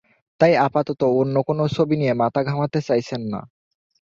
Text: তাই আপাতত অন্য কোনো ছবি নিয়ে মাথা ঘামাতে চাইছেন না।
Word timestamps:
তাই 0.39 0.53
আপাতত 0.65 1.01
অন্য 1.19 1.35
কোনো 1.47 1.63
ছবি 1.75 1.95
নিয়ে 1.97 2.13
মাথা 2.21 2.41
ঘামাতে 2.43 2.79
চাইছেন 2.87 3.21
না। 3.33 3.41